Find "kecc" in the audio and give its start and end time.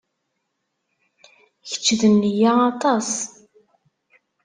1.69-1.87